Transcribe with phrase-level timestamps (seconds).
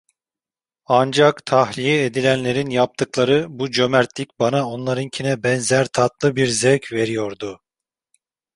[0.85, 7.61] Ancak tahliye edilenlerin yaptıkları bu cömertlik bana onlarınkine benzer tatlı bir zevk veriyordu.